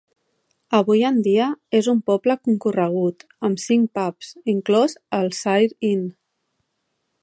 Avui 0.77 1.03
en 1.09 1.19
dia, 1.27 1.49
és 1.81 1.89
un 1.93 1.99
poble 2.07 2.37
concorregut, 2.49 3.23
amb 3.51 3.63
cinc 3.67 3.95
pubs, 4.01 4.35
inclòs 4.57 5.01
el 5.23 5.35
"Sair 5.45 5.73
Inn". 5.93 6.07